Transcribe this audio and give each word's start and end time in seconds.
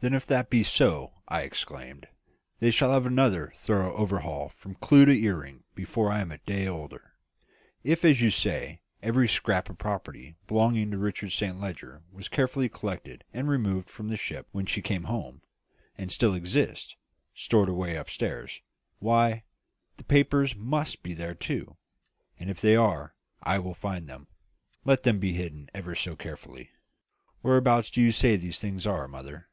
"Then 0.00 0.12
if 0.12 0.26
that 0.26 0.50
be 0.50 0.62
so," 0.62 1.14
I 1.28 1.44
exclaimed, 1.44 2.08
"they 2.60 2.70
shall 2.70 2.92
have 2.92 3.06
another 3.06 3.54
thorough 3.56 3.94
overhaul 3.96 4.50
from 4.50 4.74
clew 4.74 5.06
to 5.06 5.14
earring 5.18 5.64
before 5.74 6.12
I 6.12 6.20
am 6.20 6.30
a 6.30 6.36
day 6.36 6.68
older. 6.68 7.14
If, 7.82 8.04
as 8.04 8.20
you 8.20 8.30
say, 8.30 8.82
every 9.02 9.26
scrap 9.26 9.70
of 9.70 9.78
property 9.78 10.36
belonging 10.46 10.90
to 10.90 10.98
Richard 10.98 11.30
Saint 11.30 11.58
Leger 11.58 12.02
was 12.12 12.28
carefully 12.28 12.68
collected 12.68 13.24
and 13.32 13.48
removed 13.48 13.88
from 13.88 14.08
the 14.10 14.18
ship 14.18 14.46
when 14.52 14.66
she 14.66 14.82
came 14.82 15.04
home, 15.04 15.40
and 15.96 16.12
still 16.12 16.34
exists, 16.34 16.96
stored 17.34 17.70
away 17.70 17.96
upstairs, 17.96 18.60
why, 18.98 19.44
the 19.96 20.04
papers 20.04 20.54
must 20.54 21.02
be 21.02 21.14
there 21.14 21.34
too; 21.34 21.78
and 22.38 22.50
if 22.50 22.60
they 22.60 22.76
are 22.76 23.14
I 23.42 23.58
will 23.58 23.72
find 23.74 24.06
them, 24.06 24.26
let 24.84 25.04
them 25.04 25.18
be 25.18 25.32
hidden 25.32 25.70
ever 25.72 25.94
so 25.94 26.14
carefully. 26.14 26.68
Whereabouts 27.40 27.90
do 27.90 28.02
you 28.02 28.12
say 28.12 28.36
these 28.36 28.58
things 28.58 28.86
are, 28.86 29.08
mother?" 29.08 29.48